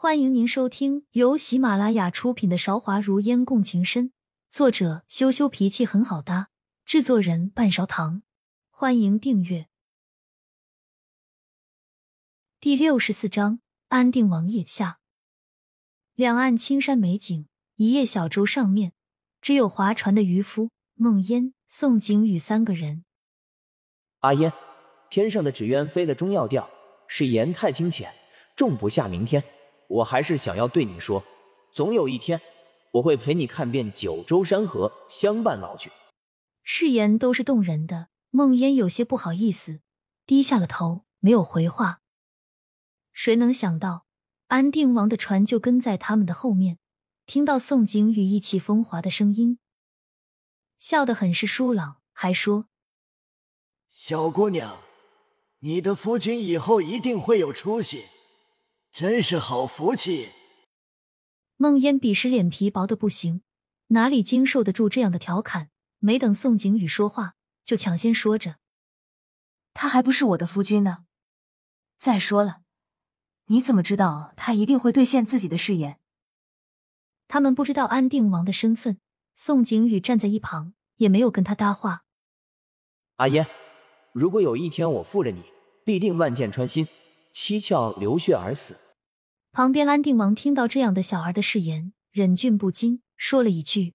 [0.00, 4.10] 欢迎您收听由喜马拉雅出品的《韶华如烟共情深》，
[4.48, 6.50] 作者羞羞脾气很好搭，
[6.84, 8.22] 制作人半勺糖。
[8.70, 9.66] 欢迎订阅。
[12.60, 13.58] 第六十四章：
[13.88, 15.00] 安定王爷下。
[16.14, 18.92] 两岸青山美景，一叶小舟上面
[19.40, 23.04] 只有划船的渔夫孟烟、宋景宇三个人。
[24.20, 24.52] 阿烟，
[25.10, 26.70] 天上的纸鸢飞了终要掉，
[27.08, 28.08] 是盐太清浅，
[28.54, 29.42] 种不下明天。
[29.88, 31.24] 我还是想要对你说，
[31.72, 32.40] 总有一天，
[32.92, 35.90] 我会陪你看遍九州山河，相伴老去。
[36.62, 39.80] 誓言都是动人的，梦烟有些不好意思，
[40.26, 42.00] 低下了头，没有回话。
[43.12, 44.04] 谁能想到，
[44.48, 46.78] 安定王的船就跟在他们的后面，
[47.26, 49.58] 听到宋景宇意气风华的声音，
[50.78, 52.66] 笑得很是舒朗，还说
[53.90, 54.78] ：“小姑娘，
[55.60, 58.04] 你的夫君以后一定会有出息。”
[58.92, 60.28] 真是好福气！
[61.56, 63.42] 孟烟彼时脸皮薄的不行，
[63.88, 65.70] 哪里经受得住这样的调侃？
[66.00, 68.56] 没等宋景宇说话，就抢先说着
[69.74, 71.04] ：“他还不是我的夫君呢。
[71.98, 72.62] 再说了，
[73.46, 75.98] 你怎么知道他一定会兑现自己的誓言？”
[77.26, 78.98] 他们不知道安定王的身份，
[79.34, 82.04] 宋景宇站在一旁，也没有跟他搭话。
[83.16, 83.46] 阿烟，
[84.12, 85.42] 如果有一天我负了你，
[85.84, 86.86] 必定万箭穿心，
[87.32, 88.76] 七窍流血而死。
[89.58, 93.94] 旁边安定王听到这样的小儿的誓言，忍俊不禁，说了一句：“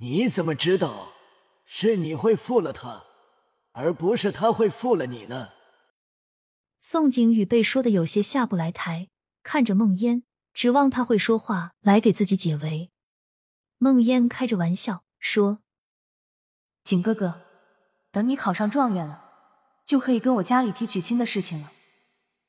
[0.00, 1.12] 你怎么知道
[1.66, 3.04] 是你会负了他，
[3.72, 5.50] 而不是他会负了你呢？”
[6.80, 9.10] 宋景宇被说的有些下不来台，
[9.42, 10.22] 看着孟烟，
[10.54, 12.90] 指望他会说话来给自己解围。
[13.76, 15.58] 孟烟开着玩笑说
[16.82, 17.42] ：“景哥哥，
[18.10, 19.22] 等你考上状元了，
[19.84, 21.70] 就可以跟我家里提娶亲的事情了。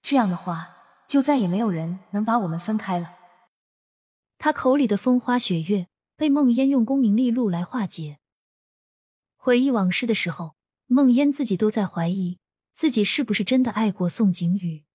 [0.00, 0.70] 这样的话。”
[1.14, 3.14] 就再也没有人能把我们分开了。
[4.36, 8.18] 他口里的风花雪月被梦烟用功名利禄来化解。
[9.36, 10.56] 回忆往事的时候，
[10.88, 12.40] 梦烟自己都在怀疑
[12.72, 14.86] 自己是不是真的爱过宋景宇。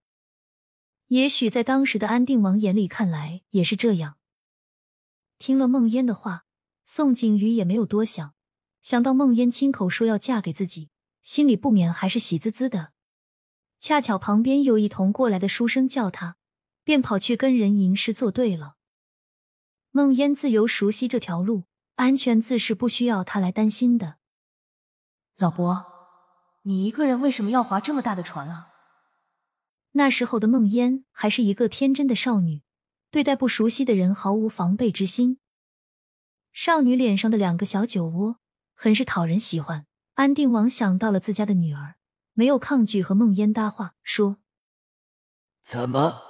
[1.07, 4.17] 也许在当时的安定王眼里看来也是这样。
[5.37, 6.43] 听了梦烟的话，
[6.83, 8.33] 宋景宇也没有多想，
[8.81, 10.89] 想到梦烟亲口说要嫁给自己，
[11.21, 12.91] 心里不免还是喜滋滋的。
[13.79, 16.35] 恰巧旁边有一同过来的书生叫他，
[16.83, 18.75] 便跑去跟人吟诗作对了。
[19.91, 21.63] 梦烟自由熟悉这条路，
[21.95, 24.17] 安全自是不需要他来担心的。
[25.37, 25.85] 老伯，
[26.63, 28.67] 你一个人为什么要划这么大的船啊？
[29.93, 32.63] 那时候的梦烟还是一个天真的少女，
[33.09, 35.39] 对待不熟悉的人毫无防备之心。
[36.51, 38.39] 少女脸上的两个小酒窝，
[38.75, 39.85] 很是讨人喜欢。
[40.15, 41.95] 安定王想到了自家的女儿。
[42.39, 44.37] 没有抗拒和梦烟搭话，说
[45.61, 46.21] ：“怎么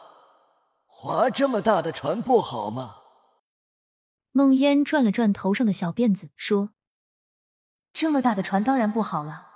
[0.87, 2.95] 划这么大的船不好吗？”
[4.33, 6.71] 梦烟转了转头上的小辫子，说
[7.93, 9.49] ：“这么大的船当然不好了。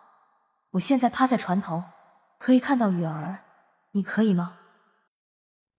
[0.74, 1.86] 我现在趴在船头，
[2.38, 3.44] 可以看到雨儿，
[3.94, 4.59] 你可以吗？”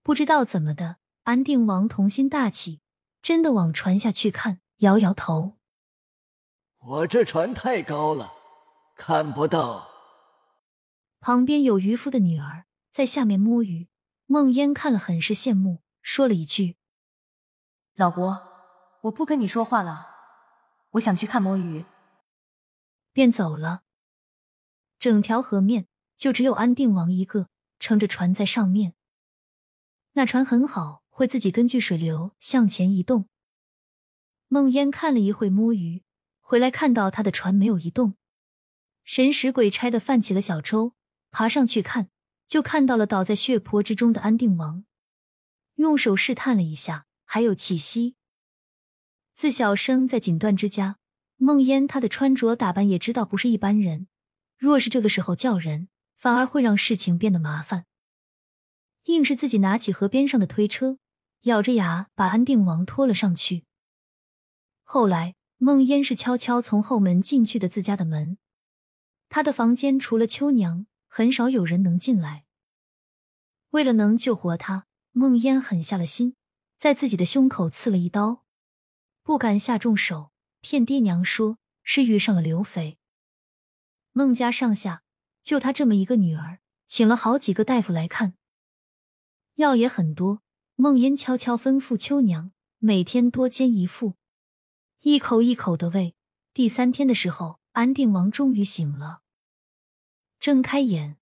[0.03, 2.81] 不知道怎么的，安定王童心大起，
[3.21, 5.53] 真的往船下去看，摇摇头
[6.99, 8.33] ：“我这船太高了，
[8.97, 9.91] 看不到。”
[11.25, 13.89] 旁边有渔夫的女儿在下面摸鱼，
[14.27, 16.77] 梦烟看了很是羡慕，说了一句
[17.97, 18.43] ：“老伯，
[19.01, 20.05] 我不跟你说话了，
[20.91, 21.85] 我想去看摸鱼。”
[23.11, 23.81] 便走了。
[24.99, 27.49] 整条河面就只有安定王一个
[27.79, 28.93] 撑着船在上面。
[30.11, 33.27] 那船很好，会自己根据水流向前移动。
[34.47, 36.03] 梦烟看了一会摸鱼，
[36.39, 38.13] 回来看到他的船没有移动，
[39.03, 40.93] 神使鬼差的泛起了小舟。
[41.37, 42.07] 爬上去看，
[42.47, 44.85] 就看到了倒在血泊之中的安定王，
[45.73, 48.15] 用手试探了一下，还有气息。
[49.33, 50.95] 自小生在锦缎之家，
[51.35, 54.07] 梦烟她的穿着打扮也知道不是一般人。
[54.57, 57.85] 若是这个时候叫人，反而会让事情变得麻烦。
[59.07, 60.99] 硬是自己拿起河边上的推车，
[61.41, 63.65] 咬着牙把安定王拖了上去。
[64.85, 68.37] 后来，梦烟是悄悄从后门进去的自家的门，
[69.27, 70.87] 他的房间除了秋娘。
[71.17, 72.43] 很少有人能进来。
[73.69, 76.35] 为了能救活他，孟烟狠下了心，
[76.77, 78.43] 在自己的胸口刺了一刀，
[79.23, 82.99] 不敢下重手，骗爹娘说是遇上了刘肥。
[84.11, 85.03] 孟家上下
[85.41, 88.33] 就他这么一个女儿，请了好几个大夫来看，
[89.53, 90.41] 药也很多。
[90.75, 94.15] 孟烟悄悄吩咐秋娘每天多煎一副，
[94.99, 96.13] 一口一口的喂。
[96.53, 99.21] 第三天的时候，安定王终于醒了。
[100.45, 101.17] 睁开眼，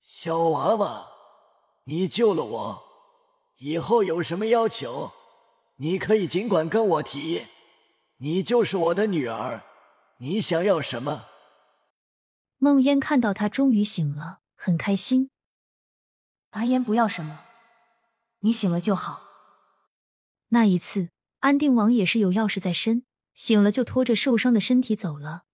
[0.00, 1.08] 小娃娃，
[1.86, 2.84] 你救了我，
[3.56, 5.10] 以后有什么要求，
[5.78, 7.48] 你可以尽管跟我提。
[8.18, 9.64] 你就是我的女儿，
[10.18, 11.24] 你想要什么？
[12.58, 15.32] 梦烟看到他终于醒了，很开心。
[16.50, 17.40] 阿烟不要什么，
[18.38, 19.20] 你醒了就好。
[20.50, 21.10] 那一次，
[21.40, 23.04] 安定王也是有要事在身，
[23.34, 25.45] 醒了就拖着受伤的身体走了。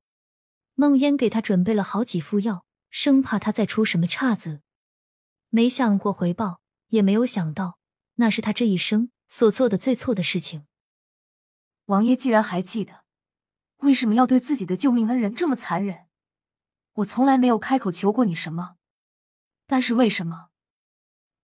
[0.75, 4.63] 梦烟给他准备了好几副药，生怕他再出什么岔子。
[5.51, 7.79] 没想过回报，也没有想到，
[8.15, 10.67] 那是他这一生所做的最错的事情。
[11.87, 13.05] 王爷既然还记得，
[13.79, 16.07] 为什么要对自己的救命恩人这么残忍？
[16.95, 18.77] 我从来没有开口求过你什么，
[19.67, 20.49] 但是为什么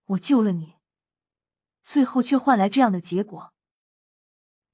[0.07, 0.77] 我救了你，
[1.83, 3.53] 最后却换来这样的结果？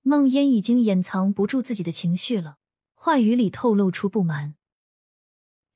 [0.02, 2.58] 梦烟已经掩藏不住自己的情绪了，
[2.94, 4.54] 话语里透露出不满。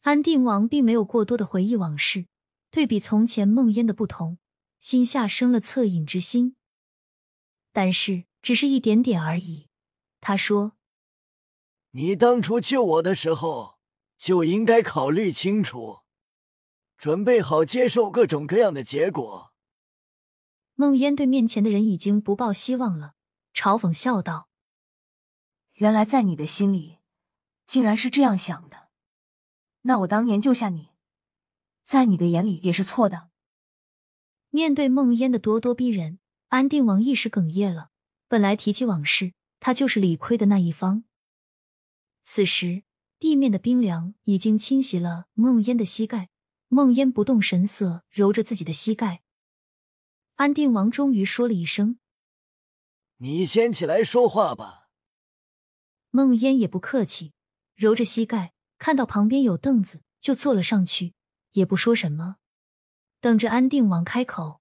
[0.03, 2.27] 安定王并没有过多的回忆往事，
[2.71, 4.39] 对比从前梦烟的不同，
[4.81, 6.57] 心下生了恻隐之心，
[7.73, 9.69] 但是只是一点点而已。
[10.21, 10.73] 他说
[11.93, 13.79] ：“你当初救我的时候，
[14.19, 15.99] 就应该考虑清楚，
[16.97, 19.53] 准备好接受各种各样的结果。”
[20.75, 23.15] 梦烟对面前的人已经不抱希望了，
[23.53, 24.49] 嘲讽笑道
[25.75, 26.98] ：“原来在你的心里，
[27.69, 28.89] 竟然是这样想的。
[29.83, 30.89] 那我当年救下你，
[31.85, 33.31] 在你的眼里也是错的。”
[34.51, 36.19] 面对梦烟的咄咄逼人，
[36.49, 37.91] 安定王一时哽咽了。
[38.27, 39.35] 本来提起往事。
[39.61, 41.03] 他就是理亏的那一方。
[42.23, 42.85] 此时，
[43.19, 46.31] 地面的冰凉已经侵袭了梦烟的膝盖。
[46.69, 49.23] 梦烟不动神色，揉着自己的膝盖。
[50.35, 51.99] 安定王终于说了一声
[53.19, 54.91] ：“你先起来说话吧。”
[56.13, 57.33] 梦烟也不客气，
[57.79, 61.15] 揉着膝盖，看到旁边有凳子，就坐了上去，
[61.53, 62.39] 也不说什么，
[63.21, 64.61] 等着安定王开口。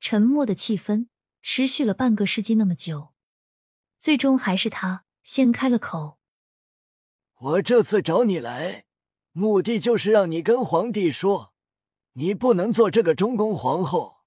[0.00, 1.08] 沉默的气氛
[1.42, 3.12] 持续了半个世纪那么久。
[3.98, 6.18] 最终还是他先开了口。
[7.34, 8.86] 我这次找你来，
[9.32, 11.52] 目的就是让你跟皇帝说，
[12.14, 14.20] 你不能做这个中宫皇后。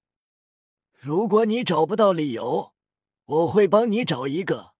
[0.99, 2.75] 如果你找不到理由，
[3.25, 4.72] 我会帮你找一个，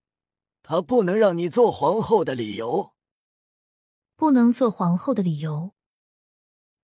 [0.64, 2.94] 他不能让你做皇后的理由。
[4.16, 5.74] 不能做皇后的理由。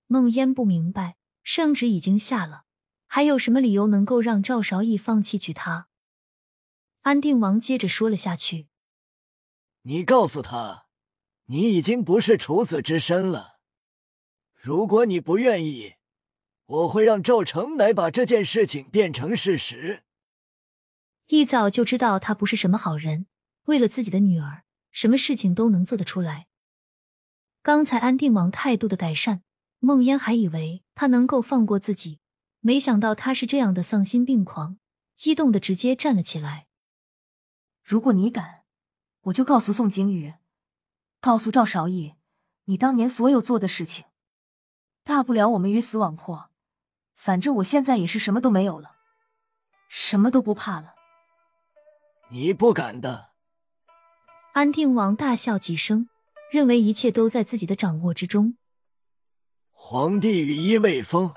[0.07, 2.65] 孟烟不明白，圣旨已经下了，
[3.07, 5.87] 还有什么理由能够让赵韶义放弃娶她？
[7.01, 8.67] 安定王接着说了下去
[9.83, 10.87] ：“你告诉他，
[11.45, 13.59] 你已经不是处子之身了。
[14.53, 15.93] 如果你不愿意，
[16.65, 20.03] 我会让赵成来把这件事情变成事实。”
[21.27, 23.27] 一早就知道他不是什么好人，
[23.69, 26.48] 为了自己的女儿，什么事情都能做得出来。
[27.62, 29.44] 刚才安定王态度的改善，
[29.77, 32.19] 孟烟还以为他能够放过自己，
[32.62, 34.80] 没想到他是这样的丧心病狂，
[35.13, 36.66] 激动的直接站了起来。
[37.83, 38.63] 如果你敢，
[39.25, 40.33] 我就告诉宋景宇，
[41.22, 42.15] 告诉赵少义，
[42.65, 44.06] 你当年所有做的事情，
[45.04, 46.50] 大不了我们鱼死网破。
[47.15, 48.95] 反正我现在也是什么都没有了，
[49.88, 50.95] 什么都不怕了。
[52.31, 53.28] 你不敢的。
[54.54, 56.10] 安定王大笑几声，
[56.51, 58.56] 认为一切都在自己的掌握之中。
[59.72, 61.34] 皇帝羽翼未丰，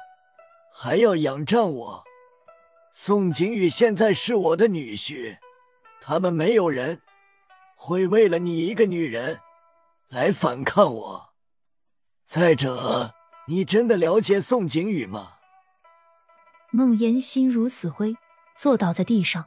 [0.75, 2.05] 还要仰仗我。
[2.93, 5.39] 宋景宇现在是我的女婿。
[6.01, 7.01] 他们没有人
[7.77, 9.39] 会为了你一个女人
[10.09, 11.35] 来反抗我。
[12.27, 13.15] 再者，
[13.47, 15.35] 你真的了解宋景宇吗？
[16.73, 18.17] 孟烟心如死灰，
[18.57, 19.47] 坐倒在地上。